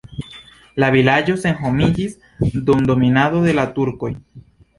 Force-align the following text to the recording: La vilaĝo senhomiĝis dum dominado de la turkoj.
La 0.83 0.87
vilaĝo 0.95 1.35
senhomiĝis 1.43 2.15
dum 2.71 2.81
dominado 2.93 3.45
de 3.45 3.55
la 3.61 3.69
turkoj. 3.79 4.13